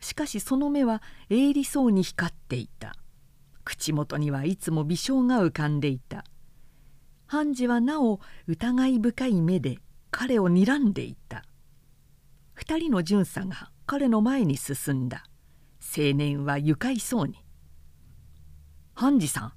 [0.00, 2.94] しかしその目は鋭利そうに光っていた。
[3.64, 6.24] 口元にはいつも微笑が浮かんでいた。
[7.26, 9.78] 判事はなお疑い深い目で
[10.10, 11.44] 彼を睨んでいた。
[12.54, 15.24] 二人の巡査が彼の前に進んだ。
[15.80, 17.44] 青年は愉快そうに
[18.94, 19.52] 「判事さん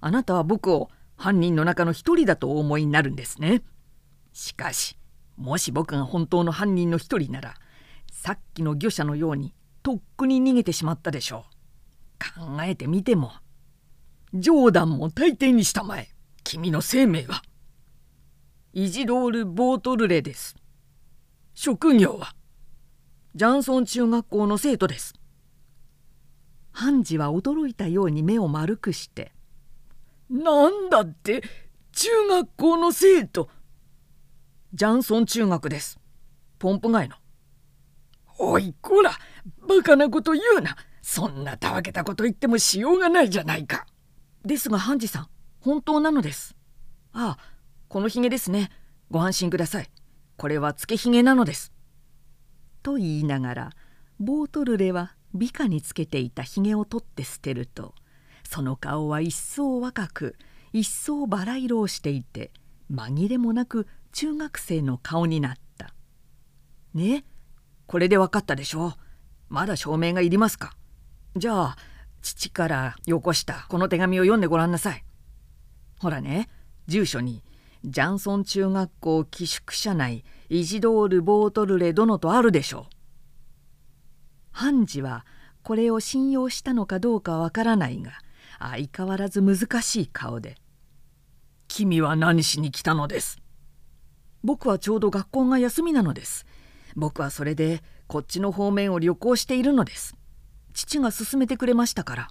[0.00, 3.62] あなたは僕を犯人の中の一人だとお思いになるんですね。
[4.34, 4.98] しかし
[5.36, 7.54] もし僕が本当の犯人の一人なら
[8.12, 11.46] さっきの漁者のようにとっくに逃げてしまったでしょ
[12.40, 12.44] う。
[12.44, 13.32] 考えてみても
[14.32, 16.08] 冗談も大抵にしたまえ
[16.42, 17.42] 君の生命は。
[18.72, 20.56] イジドール・ボートルレです。
[21.54, 22.34] 職業は
[23.36, 25.14] ジャンソン中学校の生徒です。
[26.72, 29.32] 判事は驚いたように目を丸くして
[30.28, 31.44] 「なんだって
[31.92, 33.48] 中学校の生徒
[34.74, 36.00] ジャンソン中学です。
[36.58, 37.14] ポンプ街の」
[38.40, 39.12] おいこら
[39.68, 40.76] バカなこと言うな。
[41.00, 43.86] そんなたわけたこと言ってもしようがないじゃないか。
[44.44, 45.28] ですが判事さん
[45.60, 46.56] 本当なのです。
[47.12, 47.54] ああ
[47.88, 48.70] このひげですね。
[49.12, 49.88] ご安心ください。
[50.36, 51.72] これはつけひげなのです」
[52.82, 53.70] と言いながら
[54.18, 57.94] ボートルレは美化につけていたひげを取って捨てると
[58.42, 60.36] その顔は一層若く
[60.72, 62.50] 一層バラ色をしていて
[62.90, 65.92] 紛れもなく中学生の顔になった
[66.94, 67.24] 「ね？
[67.86, 68.94] これで分かったでしょ？
[69.48, 70.76] まだ証明がいりますか？
[71.34, 71.76] じゃあ
[72.22, 73.66] 父からよこした。
[73.68, 75.04] この手紙を読んでごらんなさい。
[75.98, 76.48] ほらね。
[76.86, 77.42] 住所に
[77.84, 82.94] ジャンソン中学校寄宿舎内イジドール・ボートルレ殿とあるでしょう。
[84.52, 85.26] ハンジは
[85.64, 88.12] これを信用したのかどうかわからないが
[88.60, 90.56] 相変わらず難しい顔で
[91.66, 93.38] 「君は何しに来たのです」
[94.44, 96.46] 僕はちょうど学校が休みなのです。
[96.94, 100.14] 僕はそれでこっちの方面を旅行しているのです。
[100.74, 102.28] 父が勧めてくれましたから。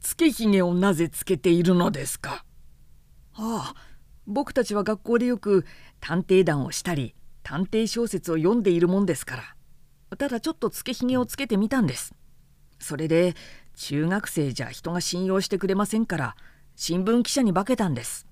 [0.00, 2.44] つけひげをなぜつけているのですか？
[3.34, 3.74] ああ
[4.26, 5.64] 僕たちは学校でよく
[6.00, 9.36] 探偵団をしたり探偵小説を読んでいるもんですか
[10.10, 10.16] ら。
[10.16, 12.14] ただちょっとつけひげをつけてみたんです。
[12.78, 13.34] それで
[13.76, 16.36] 中学生じゃ人が信用してくれませんから
[16.76, 18.26] 新聞記者に化けたんです。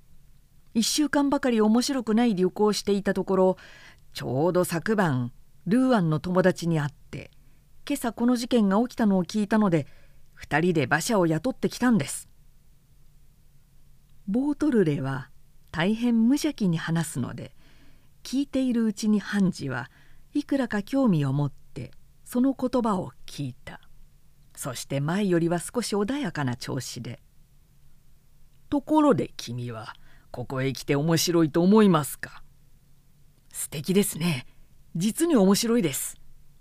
[0.75, 3.57] 1週間ばかり面白くない旅行をしていたところ
[4.13, 5.33] ちょうど昨晩
[5.67, 7.31] ルーアンの友達に会って
[7.89, 9.87] 今朝この事件が起きたのを聞いたので
[10.41, 12.29] 2人で馬車を雇ってきたんです。
[14.27, 15.29] ボートルレは
[15.73, 17.53] 大変無邪気に話すので
[18.23, 19.91] 聞いているうちにハンジは
[20.35, 21.91] いくらか興味を持って
[22.25, 23.81] その言葉を聞いた。
[24.55, 27.21] そして前よりは少し穏やかな調子で
[28.71, 29.95] 「ところで君は
[30.31, 32.43] ここへ来て面白いと思いますか?」
[33.53, 34.47] 素敵ですね。
[34.97, 36.17] 実に面白いです。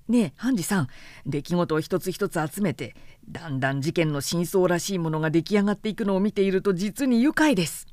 [0.08, 0.88] ねえハンジさん
[1.28, 2.96] 出来事を一つ一つ集めて
[3.30, 7.88] だんだん事件の真相らしいものが出来上がっていくのを見ていると実に愉快です。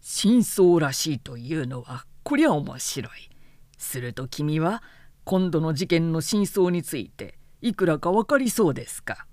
[0.00, 3.30] 真相らしいというのはこりゃ面白い。
[3.78, 4.82] すると君は
[5.24, 9.26] 今度の事件の真相についていくらか分かりそうですか？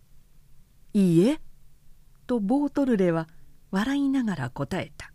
[0.94, 1.42] いいえ。
[2.28, 3.28] とボートルレは
[3.72, 5.12] 笑いながら答えた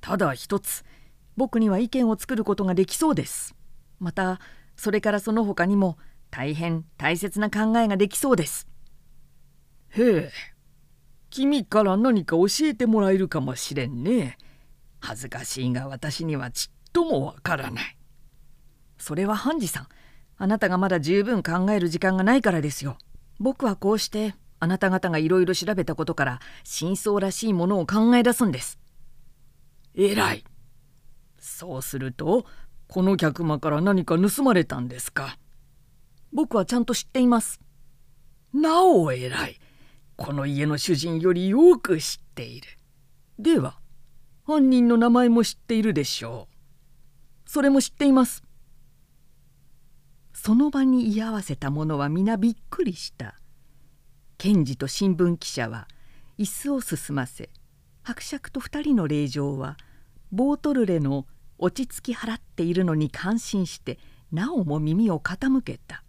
[0.00, 0.84] ただ一つ
[1.36, 3.54] 僕には意見を作ることができそうです
[3.98, 4.40] また
[4.76, 5.98] それからその他にも
[6.30, 8.68] 大変大切な考えができそうです
[9.90, 10.30] へえ
[11.30, 14.38] 君から何か教えてもらえるかもしれんね。
[15.00, 17.96] 恥ずかしいが私にはちっともわからない。
[18.98, 19.88] それはハンジさん、
[20.38, 22.96] あなたがまだ十分考える時間がないからですよ。
[23.38, 28.78] 僕はこうしてあなた方がいろいろ調べたことから真相らしいものを考え出すんです。
[29.94, 30.44] えらい。
[31.38, 32.44] そうすると
[32.88, 35.38] この客間から何か盗まれたんですか？
[36.32, 37.60] 僕はちゃんと知っています。
[38.52, 39.60] なお偉い。
[40.16, 42.68] この家の主人よりよく知っている。
[43.38, 43.78] では
[44.42, 47.50] 犯人の名前も知っているでしょう。
[47.50, 48.42] それも知っています。
[50.32, 53.37] その場に居合わせた者は皆びっくりした。
[54.38, 55.88] 検事と新聞記者は
[56.38, 57.50] 椅子を進ませ
[58.02, 59.76] 伯爵と二人の令嬢は
[60.30, 61.26] ボートルレの
[61.58, 63.98] 落ち着き払っているのに感心して
[64.30, 66.04] なおも耳を傾けた。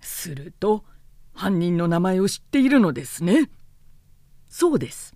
[0.00, 0.84] すると
[1.32, 3.48] 犯人の名前を知っているのですね。
[4.48, 5.14] そうです。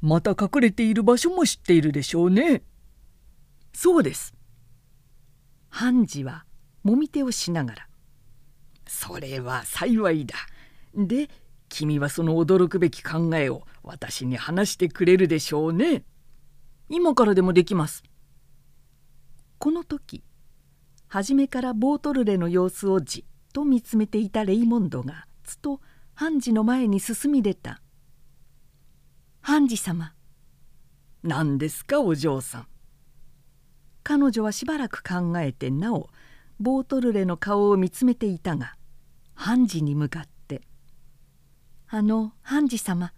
[0.00, 2.62] また隠れている場所も知っているでしょうね。
[3.74, 4.34] そうです。
[5.68, 6.46] 判事は
[6.82, 7.88] もみ手をしながら
[8.90, 10.34] 「それは幸いだ。
[10.96, 11.30] で
[11.68, 16.02] 君はその驚くべき考えを私に話してくれるでしょうね。
[16.88, 18.02] 今からでもできます。
[19.60, 20.24] この時
[21.06, 25.80] 初めからボートルレの様子をじっと見つめていたレイモンドがつと
[26.14, 27.80] 判事の前に進み出た
[29.40, 30.14] 「判事様」
[31.22, 32.66] 「何ですかお嬢さん」
[34.02, 36.10] 彼女はしばらく考えてなお
[36.58, 38.74] ボートルレの顔を見つめていたが
[39.42, 40.60] 判事に向かって
[41.88, 43.12] 「あの判事様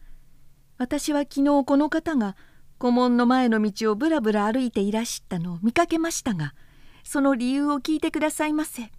[0.78, 2.36] 私は昨日この方が
[2.78, 6.54] 古門の前の道をぶらぶら歩いていらしたのを見かけましたが
[7.02, 8.92] その理由を聞いてくださいませ」。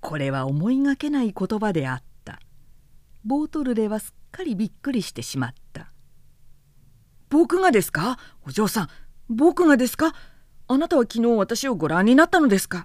[0.00, 2.40] これは思いがけない言葉であった。
[3.24, 5.92] ボートルレはすっかりびっくりしてしまった
[7.30, 8.18] 「僕がですか？
[8.44, 8.88] お嬢さん
[9.28, 10.12] 僕がですか？
[10.66, 12.84] あなたは昨日私をご覧になったのですか?」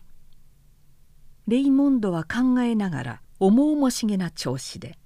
[1.48, 4.98] レイモンドは考えながら重々しげな調子で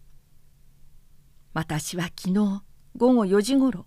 [1.53, 2.63] 「私は昨日
[2.97, 3.85] 午後4時ごろ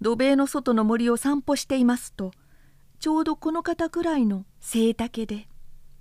[0.00, 2.32] 土塀の外の森を散歩していますと
[2.98, 5.48] ちょうどこの方くらいの背丈で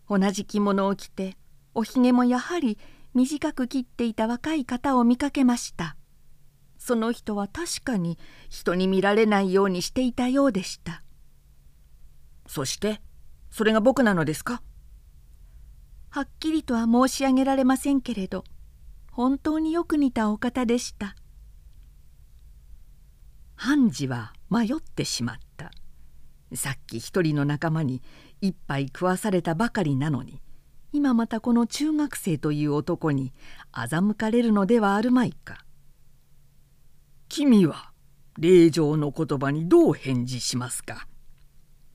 [0.09, 1.37] 同じ着物を着て
[1.73, 2.77] おひげもやはり
[3.13, 5.95] 短く切っていた若い方を見かけました。
[6.79, 8.17] その人は確かに
[8.49, 11.03] 人に見られないようにしていたようでした。
[12.47, 13.01] そして
[13.51, 14.61] それが僕なのですか？
[16.15, 18.43] はっきりとは申し上げられませんけれど
[19.11, 21.15] 本当によく似たお方でした。
[23.55, 25.71] 判事は迷ってしまった。
[26.53, 28.03] さっき一人の仲間に
[28.41, 30.39] 一杯食わされたばかりなのに
[30.91, 33.33] 今またこの中学生という男に
[33.71, 35.65] 欺かれるのではあるまいか。
[37.27, 37.91] 君は
[38.37, 41.07] 令状の言葉にどう返事しますか？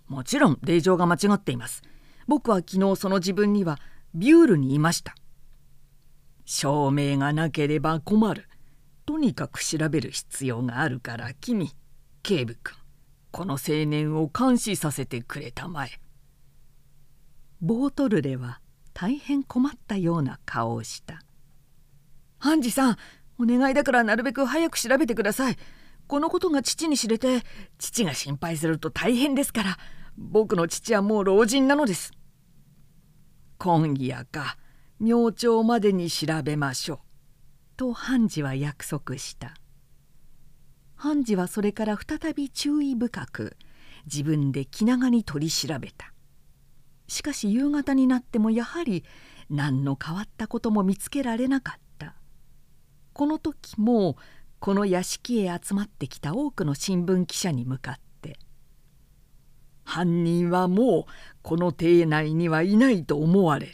[0.09, 1.83] もちろん令状が間違っています。
[2.27, 3.79] 僕は昨日その自分には
[4.19, 5.15] ビュールにいました。
[6.45, 8.49] 証明がなければ困る。
[9.07, 11.71] とにかく調べる必要があるから君
[12.23, 12.77] 警部君
[13.31, 16.01] この青年を監視させてくれたまえ。
[17.61, 18.61] ボートルレは
[18.93, 21.21] 大変困ったような顔をした。
[22.41, 22.97] ハンジさん
[23.39, 25.57] お願いだからなるべく早く調べてください。
[26.09, 27.43] このことが父に知れて
[27.79, 29.79] 父が心配すると大変ですから。
[30.17, 32.18] 僕の父はもう老人なのです。
[33.61, 34.57] 今夜か
[35.01, 36.99] 明朝までに調べましょう。
[37.77, 39.55] と判事は約束した。
[40.95, 43.57] 判事はそれから再び注意深く
[44.07, 46.13] 自分で気長に取り調べた。
[47.09, 49.05] しかし夕方になってもやはり
[49.51, 52.15] 何の変わったことも見つけられなかった。
[53.13, 54.17] この時もう
[54.61, 58.01] この屋敷へ集まってきた多くの新聞記者に向かって
[59.89, 63.73] 「犯人はもうこの邸内にはいないと思われる。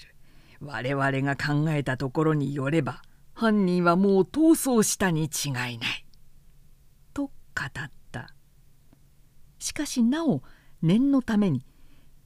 [0.60, 3.02] 我々が考えたところによれば
[3.34, 5.78] 犯人はもう逃走したに違いない」
[7.12, 7.30] と語
[7.64, 8.32] った。
[9.58, 10.44] しかしなお
[10.82, 11.66] 念のために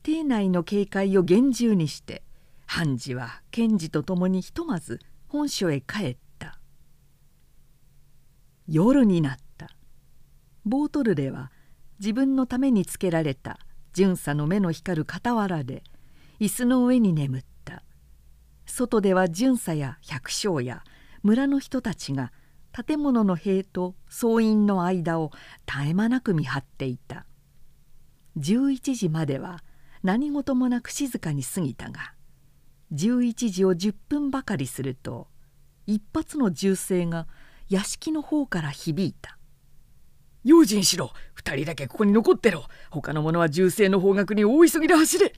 [0.03, 2.23] 邸内の警戒を厳重にして
[2.67, 6.61] 判事は検事と共にひとまず本所へ帰った。
[8.69, 9.71] 夜になった。
[10.67, 11.51] ボートルレは
[12.01, 13.59] 自分のためにつけられた
[13.93, 15.83] 巡査の目の光る傍らで
[16.41, 17.83] 椅子の上に眠った。
[18.67, 20.85] 外では巡査や百姓や
[21.23, 22.33] 村の人たちが
[22.73, 25.33] 建物の塀と総員の間を
[25.67, 27.27] 絶え間なく見張っていた。
[28.39, 29.63] 11時までは
[30.03, 32.13] 何事もなく静かに過ぎたが
[32.93, 35.29] 11時を10分ばかりすると
[35.87, 37.27] 一発の銃声が
[37.69, 39.38] 屋敷の方から響いた
[40.45, 45.33] 「用心しろ2人だけここに残ってろ他の者は銃声の方角に大急ぎで走れ!」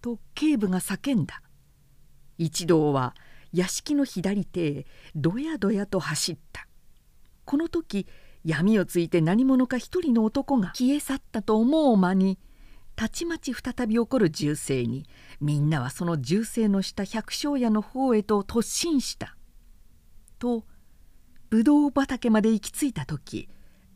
[0.00, 1.42] と警部が叫んだ
[2.38, 3.14] 一同は
[3.52, 6.66] 屋敷の左手へどやどやと走った
[7.44, 8.06] この時
[8.44, 12.38] 闇をついて何者か一人の男が消え去ったと思う間に
[12.96, 15.06] たちまち再び起こる銃声に
[15.40, 19.36] みんなはその銃声の下百姓家の方へと突進した。
[20.38, 20.64] と
[21.50, 23.48] ぶどう畑まで行き着いた時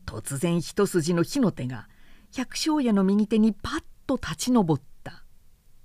[0.05, 1.89] 突然一筋の火の手が
[2.33, 5.25] 百姓家の右手にパッと立ち上った。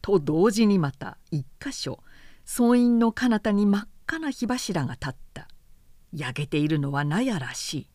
[0.01, 1.99] と同時にまた一箇所
[2.45, 5.47] 総員の彼方に真っ赤な火柱が立った。
[6.11, 7.89] 焼けているのは納屋らしい。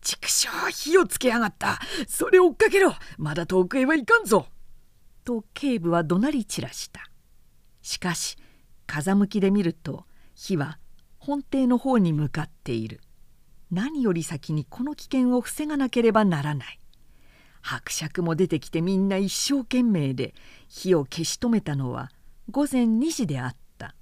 [0.00, 1.80] 畜生火をつけやがった。
[2.06, 2.94] それを追っかけろ。
[3.16, 4.46] まだ遠くへはいかんぞ」
[5.24, 7.10] と警部は怒鳴り散らした。
[7.82, 8.36] しかし
[8.86, 10.78] 風向きで見ると火は
[11.18, 13.00] 本邸の方に向かっている。
[13.70, 16.78] 何より先にこの危険を防がなければならない。
[17.60, 20.34] 伯爵も出てきてみんな一生懸命で
[20.68, 22.10] 火を消し止めたのは
[22.50, 23.94] 午前2時であった。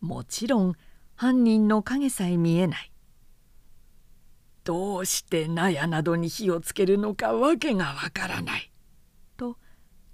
[0.00, 0.74] もちろん
[1.14, 2.92] 犯人の影さえ見えない。
[4.64, 8.70] どうして納屋などに火をつけるのかわけがわからない」
[9.36, 9.58] と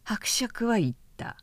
[0.04, 1.36] 伯爵は言った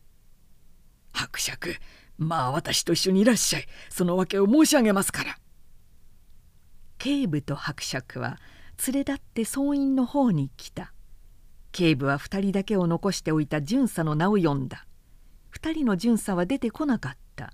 [1.14, 1.76] 「伯爵
[2.18, 3.68] まあ私と一緒にいらっしゃい。
[3.90, 5.38] その訳を申し上げますから」
[6.98, 8.40] 警部と伯爵は
[8.88, 10.94] 連れ立って総員の方に来た。
[11.72, 14.88] 警部は2人だけを残しておいた巡査の名を呼んだ。
[15.54, 17.54] 2人の巡査は出てこなかった。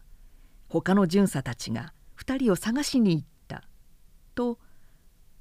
[0.69, 3.63] 他の巡査たちが2人を探しに行った。
[4.35, 4.59] と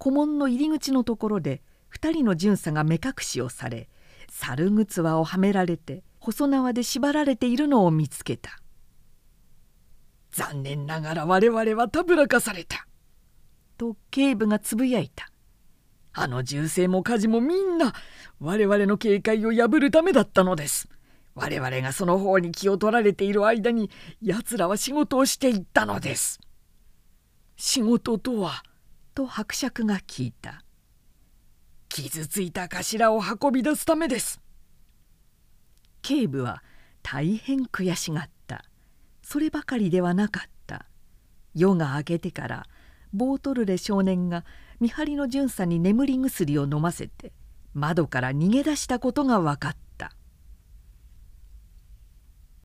[0.02, 1.62] 古門の入り口のところで
[1.94, 3.88] 2人の巡査が目隠しをされ
[4.28, 8.58] 猿靴輪をはめられて細縄で縛られているのを見つけた。
[10.32, 12.86] 残念ながら我々はたぶらかされた。
[13.80, 15.32] と警部がつぶやいた。
[16.12, 17.94] あの銃声も火事もみんな
[18.38, 20.86] 我々の警戒を破るためだったのです。
[21.34, 26.40] 我々がその方に気を取られている間に奴らは仕事をしていったのです。
[27.56, 28.62] 仕事とは
[29.14, 30.62] と伯爵が聞いた。
[31.88, 34.42] 傷ついた頭を運び出すためです。
[36.02, 36.62] 警部は
[37.02, 38.62] 大変悔しがった。
[39.22, 40.84] そればかりではなかった。
[41.54, 42.66] 夜が明けてから
[43.12, 44.44] ボートルレ少年が
[44.80, 47.32] 見張りの巡査に眠り薬を飲ませて
[47.74, 49.89] 窓から逃げ出したことが分かった。